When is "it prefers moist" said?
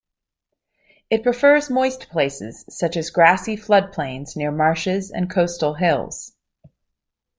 1.11-2.09